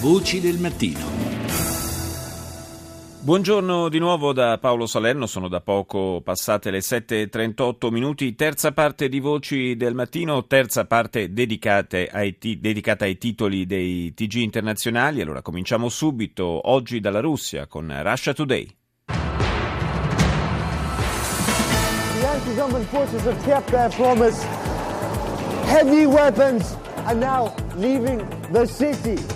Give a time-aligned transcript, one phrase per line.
[0.00, 1.00] Voci del mattino.
[3.20, 9.08] Buongiorno di nuovo da Paolo Salerno, sono da poco passate le 7.38 minuti, terza parte
[9.08, 11.30] di Voci del Mattino, terza parte
[12.12, 15.22] ai t- dedicata ai titoli dei TG internazionali.
[15.22, 18.68] Allora cominciamo subito, oggi dalla Russia con Russia Today.
[19.06, 19.14] The
[22.26, 24.44] anti-government forces have kept their promise.
[25.64, 26.76] Heavy weapons
[27.06, 28.22] are now leaving
[28.52, 29.35] the city.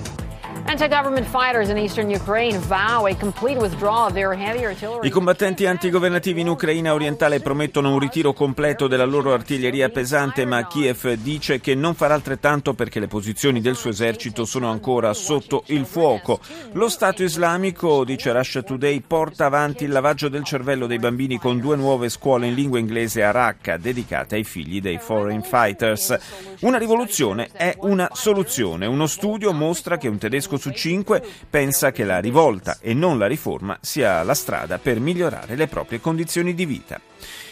[5.03, 10.65] I combattenti antigovernativi in Ucraina orientale promettono un ritiro completo della loro artiglieria pesante, ma
[10.69, 15.65] Kiev dice che non farà altrettanto perché le posizioni del suo esercito sono ancora sotto
[15.67, 16.39] il fuoco.
[16.75, 21.59] Lo Stato islamico, dice Russia Today, porta avanti il lavaggio del cervello dei bambini con
[21.59, 26.17] due nuove scuole in lingua inglese a Raqqa dedicate ai figli dei foreign fighters.
[26.61, 28.87] Una rivoluzione è una soluzione.
[28.87, 33.27] Uno studio mostra che un tedesco su cinque pensa che la rivolta e non la
[33.27, 37.01] riforma sia la strada per migliorare le proprie condizioni di vita.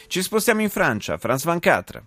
[0.06, 2.02] Ci spostiamo in Francia, France 24.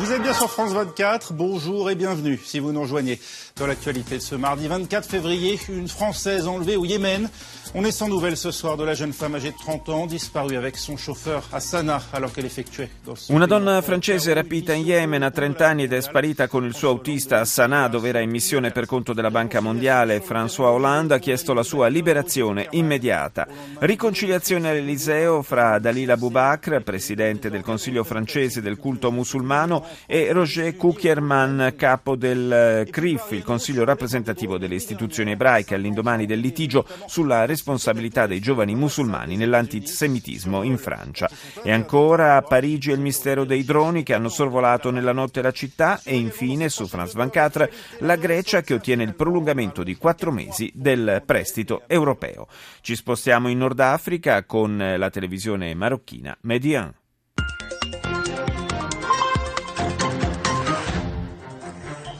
[0.00, 3.20] Vous êtes bien sur France 24, bonjour et bienvenue si vous nous rejoignez.
[3.56, 7.28] Dans l'actualité de ce mardi 24 février, une Française enlevée au Yémen.
[7.72, 10.56] On est sans nouvelles ce soir de la jeune femme âgée de 30 ans disparue
[10.56, 12.90] avec son chauffeur a Sanaa alors qu'elle effectuait.
[13.28, 16.88] Una donna francese rapita in Yemen a 30 anni ed è sparita con il suo
[16.88, 20.20] autista a Sanaa dove era in missione per conto della Banca Mondiale.
[20.20, 23.46] François Hollande ha chiesto la sua liberazione immediata.
[23.78, 31.74] Riconciliazione all'Eliseo fra Dalila Boubacre, presidente del Consiglio francese del culto musulmano, e Roger Kukierman,
[31.76, 38.39] capo del CRIF, il Consiglio rappresentativo delle istituzioni ebraiche, all'indomani del litigio sulla responsabilità dei
[38.39, 41.29] giovani musulmani nell'antisemitismo in Francia.
[41.61, 45.99] E ancora a Parigi il mistero dei droni che hanno sorvolato nella notte la città
[46.05, 51.21] e infine su France 24 la Grecia che ottiene il prolungamento di quattro mesi del
[51.25, 52.47] prestito europeo.
[52.79, 56.93] Ci spostiamo in Nord Africa con la televisione marocchina Median.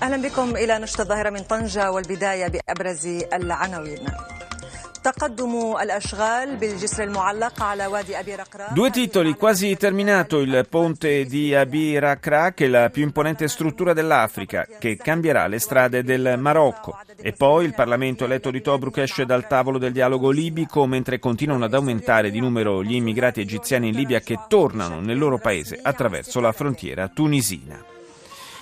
[0.05, 4.07] اهلا بكم الى نشط الظاهره من طنجه والبدايه بابرز العناوين
[8.72, 13.92] Due titoli, quasi terminato il ponte di Abi Rakra, che è la più imponente struttura
[13.92, 16.98] dell'Africa, che cambierà le strade del Marocco.
[17.16, 21.64] E poi il Parlamento eletto di Tobruk esce dal tavolo del dialogo libico mentre continuano
[21.64, 26.40] ad aumentare di numero gli immigrati egiziani in Libia che tornano nel loro paese attraverso
[26.40, 27.82] la frontiera tunisina.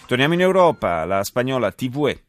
[0.06, 2.22] Torniamo in Europa, la spagnola TVE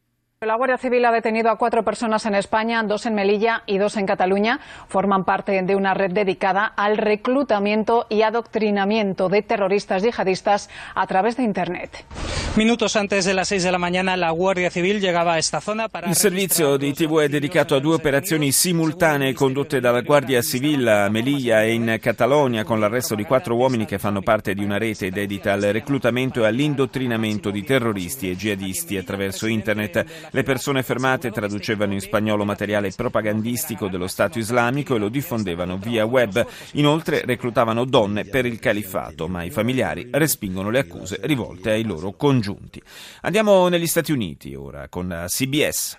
[0.46, 3.98] La Guardia Civil ha detenido a cuatro personas en España, dos en Melilla y dos
[3.98, 4.62] en Cataluña.
[4.88, 11.36] Forman parte de una red dedicada al reclutamiento y adoctrinamiento de terroristas yihadistas a través
[11.36, 12.06] de Internet.
[12.56, 15.88] Minutos antes de las 6 de la mañana la Guardia Civil llegaba a esta zona
[15.88, 16.10] para...
[16.10, 21.10] Il servizio di TV è dedicato a due operazioni simultanee condotte dalla Guardia Civile a
[21.10, 25.10] Melilla e in Catalogna con l'arresto di quattro uomini che fanno parte di una rete
[25.10, 30.29] dedita al reclutamento e all'indottrinamento di terroristi e jihadisti attraverso Internet.
[30.32, 36.06] Le persone fermate traducevano in spagnolo materiale propagandistico dello Stato islamico e lo diffondevano via
[36.06, 36.46] web.
[36.74, 42.14] Inoltre reclutavano donne per il califfato, ma i familiari respingono le accuse rivolte ai loro
[42.14, 42.82] congiunti.
[43.22, 45.98] Andiamo negli Stati Uniti ora con CBS.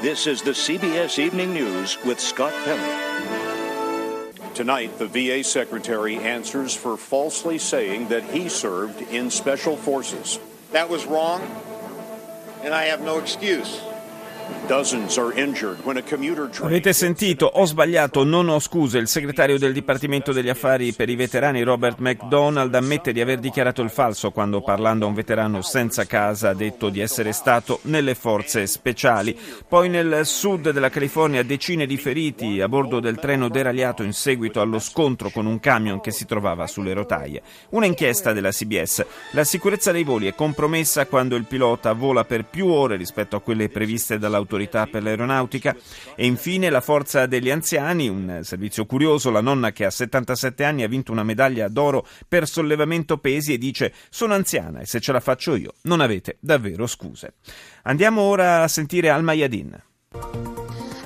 [0.00, 3.47] This is the CBS Evening News with Scott Pelley.
[4.58, 10.40] Tonight, the VA secretary answers for falsely saying that he served in special forces.
[10.72, 11.42] That was wrong,
[12.64, 13.80] and I have no excuse.
[16.66, 18.98] Avete sentito, ho sbagliato, non ho scuse.
[18.98, 23.82] Il segretario del Dipartimento degli Affari per i veterani Robert McDonald ammette di aver dichiarato
[23.82, 28.14] il falso quando parlando a un veterano senza casa ha detto di essere stato nelle
[28.14, 29.38] forze speciali.
[29.66, 34.60] Poi nel sud della California decine di feriti a bordo del treno deragliato in seguito
[34.60, 37.42] allo scontro con un camion che si trovava sulle rotaie.
[37.70, 39.04] Una inchiesta della CBS.
[39.32, 43.40] La sicurezza dei voli è compromessa quando il pilota vola per più ore rispetto a
[43.40, 45.76] quelle previste dalla dall'autorità per l'aeronautica
[46.14, 50.82] e infine la Forza degli Anziani, un servizio curioso, la nonna che a 77 anni
[50.82, 55.12] ha vinto una medaglia d'oro per sollevamento pesi e dice sono anziana e se ce
[55.12, 57.34] la faccio io non avete davvero scuse.
[57.82, 60.57] Andiamo ora a sentire Al Mayadin.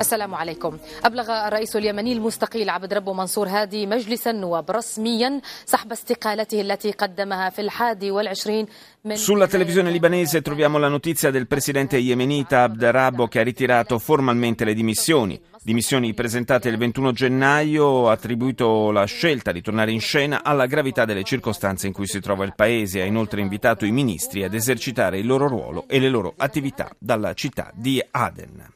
[0.01, 6.61] السلام عليكم أبلغ الرئيس اليمني المستقيل عبد ربه منصور هادي مجلس النواب رسميا سحب استقالته
[6.61, 8.65] التي قدمها في الحادي والعشرين
[9.05, 13.99] من Sulla televisione libanese troviamo la notizia del presidente yemenita Abd Rabbo che ha ritirato
[13.99, 15.39] formalmente le dimissioni.
[15.63, 21.05] Dimissioni presentate il 21 gennaio, ha attribuito la scelta di tornare in scena alla gravità
[21.05, 24.53] delle circostanze in cui si trova il paese e ha inoltre invitato i ministri ad
[24.53, 28.75] esercitare il loro ruolo e le loro attività dalla città di Aden.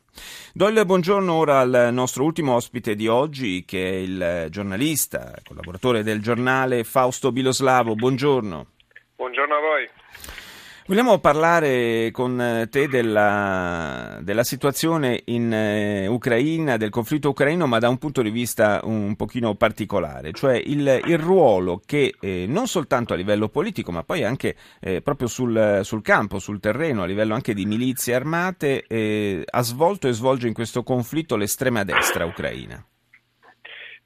[0.57, 6.03] Do il buongiorno ora al nostro ultimo ospite di oggi, che è il giornalista, collaboratore
[6.03, 7.95] del giornale Fausto Biloslavo.
[7.95, 8.67] Buongiorno.
[9.17, 9.96] Buongiorno a voi.
[10.89, 17.89] Vogliamo parlare con te della, della situazione in eh, Ucraina, del conflitto ucraino, ma da
[17.89, 23.15] un punto di vista un pochino particolare, cioè il, il ruolo che eh, non soltanto
[23.15, 27.35] a livello politico, ma poi anche eh, proprio sul, sul, campo, sul terreno, a livello
[27.35, 32.81] anche di milizie armate, eh, ha svolto e svolge in questo conflitto l'estrema destra ucraina.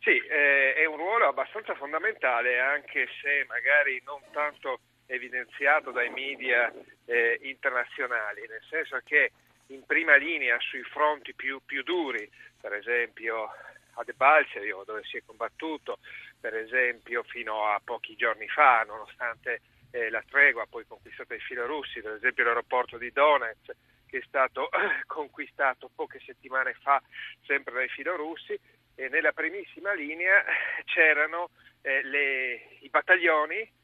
[0.01, 4.81] Sì, eh, è un ruolo abbastanza fondamentale, anche se magari non tanto
[5.11, 6.73] evidenziato dai media
[7.05, 9.33] eh, internazionali, nel senso che
[9.67, 12.29] in prima linea sui fronti più, più duri,
[12.61, 13.51] per esempio
[13.95, 15.99] a Debalcerio dove si è combattuto,
[16.39, 19.61] per esempio fino a pochi giorni fa, nonostante
[19.91, 23.73] eh, la tregua poi conquistata dai filorussi, per esempio l'aeroporto di Donetsk
[24.07, 24.69] che è stato
[25.07, 27.01] conquistato poche settimane fa
[27.47, 28.59] sempre dai filorussi
[28.95, 30.45] e nella primissima linea
[30.85, 31.51] c'erano
[31.83, 33.79] eh, le, i battaglioni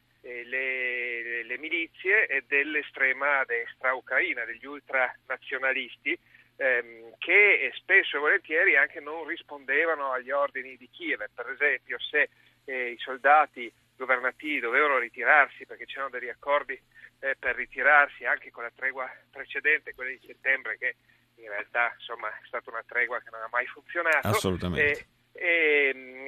[0.45, 6.19] le, le, milizie dell'estrema destra ucraina, degli ultranazionalisti,
[6.57, 11.25] ehm, che spesso e volentieri anche non rispondevano agli ordini di Kiev.
[11.33, 12.29] Per esempio, se
[12.65, 16.79] eh, i soldati governativi dovevano ritirarsi perché c'erano degli accordi
[17.21, 20.97] eh, per ritirarsi anche con la tregua precedente, quella di settembre, che
[21.37, 24.29] in realtà insomma, è stata una tregua che non ha mai funzionato.
[24.29, 25.07] Assolutamente.
[25.33, 25.45] E,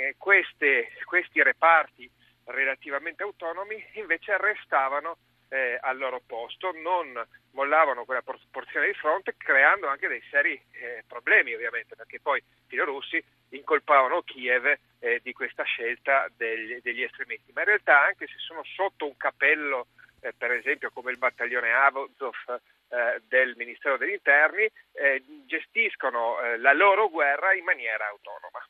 [0.01, 2.11] e, queste, questi reparti
[2.49, 5.19] relativamente autonomi invece restavano
[5.49, 11.05] eh, al loro posto, non mollavano quella porzione di fronte, creando anche dei seri eh,
[11.07, 17.53] problemi ovviamente, perché poi i filorussi incolpavano Kiev eh, di questa scelta degli, degli, estremisti,
[17.53, 19.87] ma in realtà anche se sono sotto un capello,
[20.21, 22.35] eh, per esempio come il battaglione Avozov
[22.91, 28.63] eh, del Ministero degli Interni, eh, gestiscono la loro guerra in maniera autonoma.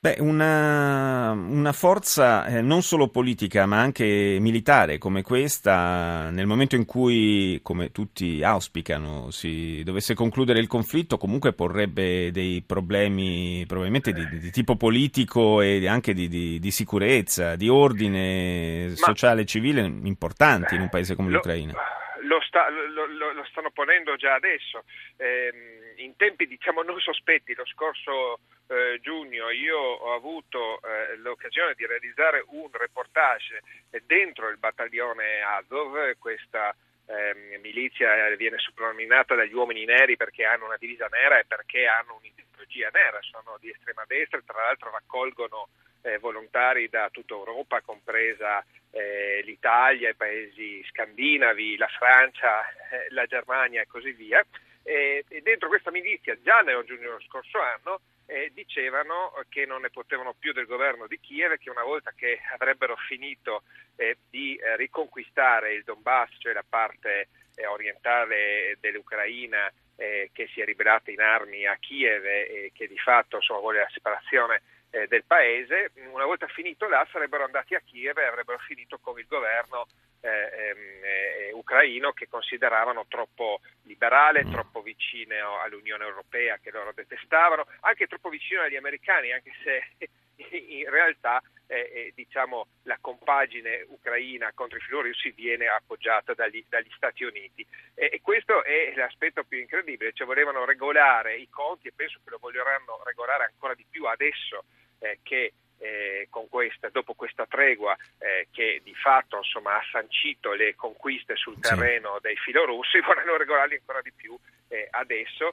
[0.00, 6.76] Beh, una, una forza eh, non solo politica ma anche militare come questa, nel momento
[6.76, 14.12] in cui, come tutti auspicano, si dovesse concludere il conflitto, comunque porrebbe dei problemi probabilmente
[14.12, 19.46] di, di tipo politico e anche di, di, di sicurezza, di ordine ma, sociale e
[19.46, 21.72] civile importanti in un paese come l'Ucraina.
[21.72, 21.97] Lo,
[22.46, 24.84] sta, lo, lo, stanno ponendo già adesso,
[25.16, 31.74] eh, in tempi diciamo non sospetti, lo scorso eh, giugno io ho avuto eh, l'occasione
[31.74, 33.62] di realizzare un reportage
[34.04, 36.74] dentro il battaglione Azov, questa
[37.06, 42.16] eh, milizia viene soprannominata dagli uomini neri perché hanno una divisa nera e perché hanno
[42.16, 45.68] un'ideologia nera, sono di estrema destra e tra l'altro raccolgono
[46.02, 53.26] eh, volontari da tutta Europa, compresa eh, l'Italia, i paesi scandinavi, la Francia, eh, la
[53.26, 54.44] Germania e così via.
[54.82, 59.82] E, e dentro questa milizia già nel giugno dello scorso anno eh, dicevano che non
[59.82, 63.62] ne potevano più del governo di Kiev che una volta che avrebbero finito
[63.96, 67.28] eh, di eh, riconquistare il Donbass, cioè la parte
[67.68, 69.68] orientale dell'Ucraina
[69.98, 73.90] che si è ribellata in armi a Kiev e che di fatto insomma, vuole la
[73.92, 78.98] separazione eh, del paese, una volta finito là sarebbero andati a Kiev e avrebbero finito
[78.98, 79.86] con il governo
[80.20, 84.52] eh, eh, ucraino che consideravano troppo liberale, mm.
[84.52, 90.08] troppo vicino all'Unione Europea che loro detestavano, anche troppo vicino agli americani, anche se
[90.50, 96.90] in realtà eh, eh, diciamo, la compagine ucraina contro i filorussi viene appoggiata dagli, dagli
[96.96, 97.64] Stati Uniti.
[97.94, 102.30] E, e, questo è l'aspetto più incredibile, cioè volevano regolare i conti e penso che
[102.30, 104.64] lo voglieranno regolare ancora di più adesso
[105.00, 110.74] eh, che eh, questa, dopo questa tregua eh, che di fatto insomma, ha sancito le
[110.74, 112.20] conquiste sul terreno sì.
[112.22, 114.36] dei filorussi, vorranno regolarli ancora di più
[114.68, 115.52] eh, adesso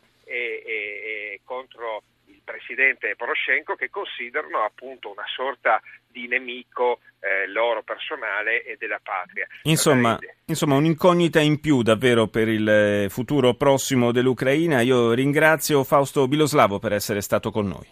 [1.43, 2.01] contro
[2.45, 9.45] presidente Poroshenko che considerano appunto una sorta di nemico eh, loro personale e della patria.
[9.63, 14.79] Insomma, insomma, un'incognita in più davvero per il eh, futuro prossimo dell'Ucraina.
[14.79, 17.87] Io ringrazio Fausto Biloslavo per essere stato con noi.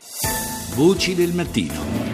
[0.75, 2.11] Voci del mattino.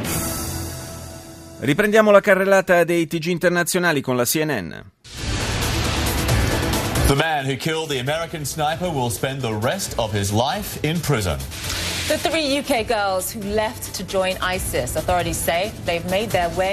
[1.60, 4.80] Riprendiamo la carrellata dei TG internazionali con la CNN.
[7.08, 11.00] The man who killed the American sniper will spend the rest of his life in
[11.02, 11.40] prison.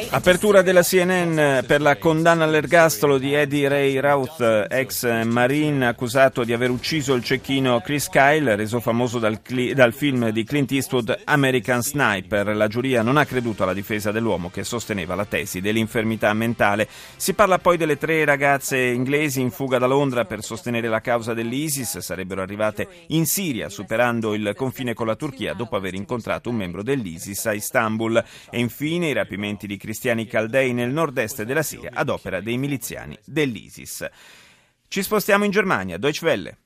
[0.09, 6.55] Apertura della CNN per la condanna all'ergastolo di Eddie Ray Routh, ex marine accusato di
[6.55, 9.39] aver ucciso il cecchino Chris Kyle, reso famoso dal,
[9.75, 12.57] dal film di Clint Eastwood American Sniper.
[12.57, 16.89] La giuria non ha creduto alla difesa dell'uomo che sosteneva la tesi dell'infermità mentale.
[17.17, 21.35] Si parla poi delle tre ragazze inglesi in fuga da Londra per sostenere la causa
[21.35, 21.99] dell'ISIS.
[21.99, 26.57] Sarebbero arrivate in Siria, superando il confine con la Turchia Turchia dopo aver incontrato un
[26.57, 31.91] membro dell'ISIS a Istanbul e infine i rapimenti di cristiani caldei nel nord-est della Siria
[31.93, 34.09] ad opera dei miliziani dell'ISIS.
[34.87, 36.59] Ci spostiamo in Germania, Deutsche Welle.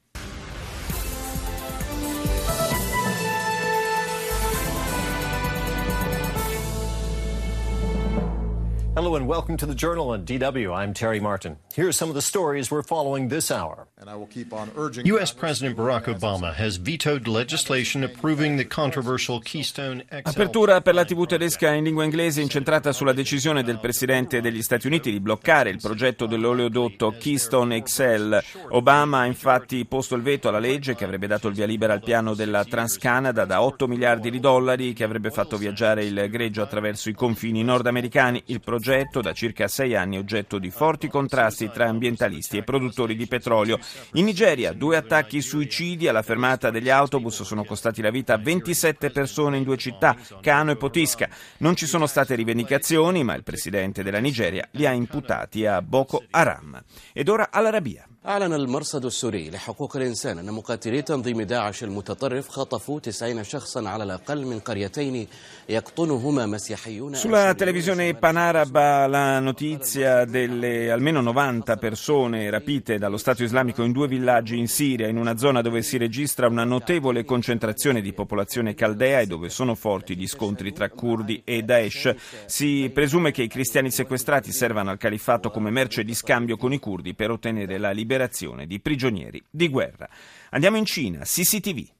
[9.01, 10.77] Hello and welcome to the Journal on DW.
[10.77, 11.57] I'm Terry Martin.
[11.75, 13.87] Here are some of the stories we're following this hour.
[13.99, 15.33] And I will keep on urging U.S.
[15.33, 20.29] President Barack Obama has vetoed legislation approving the controversial Keystone XL.
[20.29, 24.87] Apertura per la TV tedesca in lingua inglese incentrata sulla decisione del Presidente degli Stati
[24.87, 28.43] Uniti di bloccare il progetto dell'oleodotto Keystone XL.
[28.73, 32.03] Obama ha infatti posto il veto alla legge che avrebbe dato il via libera al
[32.03, 37.09] piano della Transcanada da 8 miliardi di dollari che avrebbe fatto viaggiare il greggio attraverso
[37.09, 38.43] i confini nordamericani.
[38.47, 43.15] Il progetto progetto da circa sei anni oggetto di forti contrasti tra ambientalisti e produttori
[43.15, 43.79] di petrolio.
[44.15, 49.11] In Nigeria due attacchi suicidi alla fermata degli autobus sono costati la vita a 27
[49.11, 51.29] persone in due città, Kano e Potisca.
[51.59, 56.25] Non ci sono state rivendicazioni, ma il presidente della Nigeria li ha imputati a Boko
[56.29, 56.83] Haram.
[57.13, 58.05] Ed ora all'Arabia.
[58.28, 64.46] أعلن المرصد السوري لحقوق الإنسان أن مقاتلي تنظيم داعش المتطرف خطفوا 90 شخصا على الأقل
[64.46, 65.28] من قريتين
[65.70, 73.84] يقطنهما مسيحيون Sulla televisione panaraba la notizia delle almeno 90 persone rapite dallo Stato islamico
[73.84, 78.12] in due villaggi in Siria, in una zona dove si registra una notevole concentrazione di
[78.12, 82.16] popolazione caldea e dove sono forti gli scontri tra curdi e Daesh.
[82.48, 86.80] Si presume che i cristiani sequestrati servano al califfato come merce di scambio con i
[86.80, 90.10] curdi per ottenere la liberazione liberazione di prigionieri di guerra.
[90.50, 91.94] Andiamo in Cina, CCTV.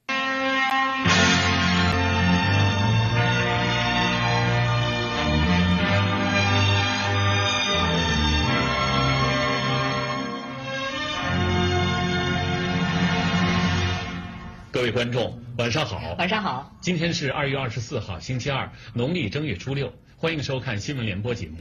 [14.72, 16.16] 各位观众，晚上好。
[16.20, 16.70] 晚上好。
[16.82, 19.92] 今天是二月二十四号，星期二，农历正月初六。
[20.20, 21.58] 欢迎收看新闻联播节目。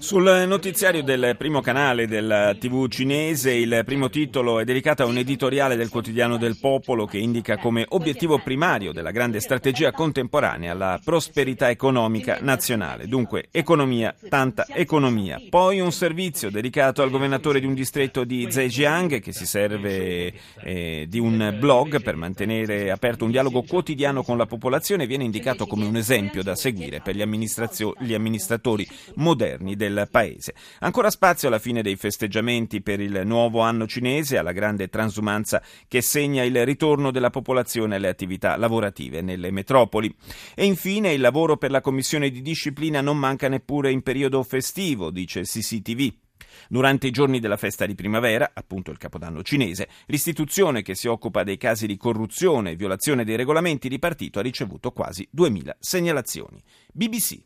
[0.00, 5.16] Sul notiziario del primo canale della TV cinese, il primo titolo è dedicato a un
[5.16, 11.00] editoriale del quotidiano del popolo che indica come obiettivo primario della grande strategia contemporanea la
[11.02, 13.06] prosperità economica nazionale.
[13.06, 15.40] Dunque, economia, tanta economia.
[15.48, 21.06] Poi un servizio dedicato al governatore di un distretto di Zhejiang che si serve eh,
[21.08, 25.86] di un blog per mantenere aperto un dialogo quotidiano con la popolazione viene indicato come
[25.86, 30.53] un esempio da seguire per gli, gli amministratori moderni del paese.
[30.79, 36.01] Ancora spazio alla fine dei festeggiamenti per il nuovo anno cinese, alla grande transumanza che
[36.01, 40.13] segna il ritorno della popolazione alle attività lavorative nelle metropoli.
[40.55, 45.09] E infine il lavoro per la commissione di disciplina non manca neppure in periodo festivo,
[45.09, 46.26] dice CCTV.
[46.69, 51.43] Durante i giorni della festa di primavera, appunto il capodanno cinese, l'istituzione che si occupa
[51.43, 56.61] dei casi di corruzione e violazione dei regolamenti di partito ha ricevuto quasi 2000 segnalazioni.
[56.91, 57.43] BBC.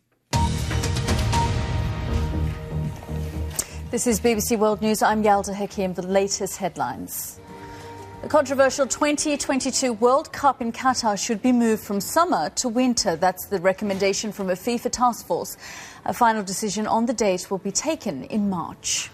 [3.91, 5.01] This is BBC World News.
[5.01, 5.93] I'm Yalda Hakim.
[5.93, 7.40] The latest headlines.
[8.21, 13.15] The controversial 2022 World Cup in Qatar should be moved from summer to winter.
[13.15, 15.57] That's the recommendation from a FIFA task force.
[16.03, 19.09] A final decision on the date will be taken in March.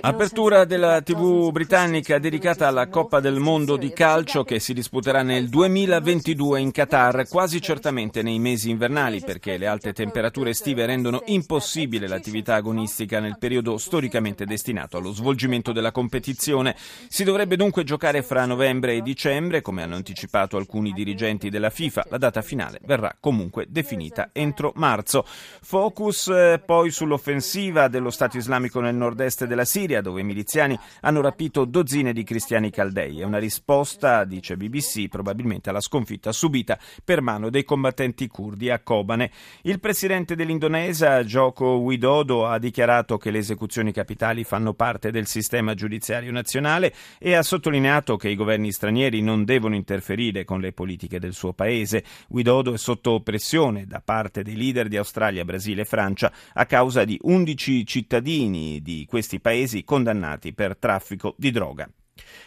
[0.00, 5.48] Apertura della TV britannica dedicata alla Coppa del Mondo di calcio che si disputerà nel
[5.48, 12.08] 2022 in Qatar, quasi certamente nei mesi invernali perché le alte temperature estive rendono impossibile
[12.08, 16.74] l'attività agonistica nel periodo storicamente destinato allo svolgimento della competizione.
[17.08, 22.08] Si dovrebbe dunque giocare fra novembre e dicembre, come hanno anticipato alcuni dirigenti della FIFA.
[22.10, 25.24] La data finale verrà comunque definita entro marzo.
[25.24, 31.22] Focus eh, poi sull'offensiva dello Stato islamico nel nord-est della Siria, dove i miliziani hanno
[31.22, 33.20] rapito dozzine di cristiani caldei.
[33.20, 38.80] È una risposta, dice BBC, probabilmente alla sconfitta subita per mano dei combattenti curdi a
[38.80, 39.30] Kobane.
[39.62, 45.72] Il presidente dell'Indonesia, Joko Widodo, ha dichiarato che le esecuzioni capitali fanno parte del sistema
[45.72, 50.72] giudiziario nazionale e e ha sottolineato che i governi stranieri non devono interferire con le
[50.72, 52.04] politiche del suo paese.
[52.28, 57.04] Widodo è sotto pressione da parte dei leader di Australia, Brasile e Francia a causa
[57.04, 61.88] di 11 cittadini di questi paesi condannati per traffico di droga.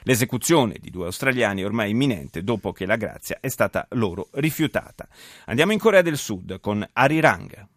[0.04, 5.08] L'esecuzione di due australiani è ormai imminente dopo che la grazia è stata loro rifiutata.
[5.46, 7.73] Andiamo in Corea del Sud con Arirang.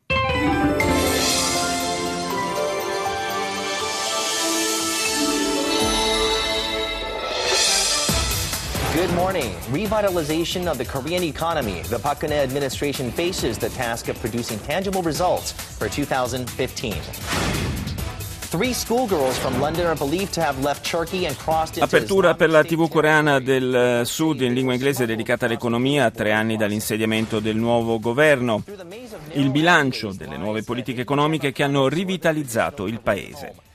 [8.96, 9.54] Good morning.
[9.72, 11.82] Revitalization of the Korean economy.
[11.82, 16.94] The Park Geun-hye administration faces the task of producing tangible results for 2015.
[21.78, 26.56] Apertura per la TV coreana del Sud in lingua inglese dedicata all'economia a tre anni
[26.56, 28.62] dall'insediamento del nuovo governo.
[29.32, 33.65] Il bilancio delle nuove politiche economiche che hanno rivitalizzato il paese.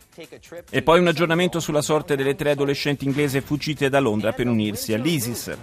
[0.70, 4.94] E poi un aggiornamento sulla sorte delle tre adolescenti inglesi fuggite da Londra per unirsi
[4.94, 5.58] all'ISIS.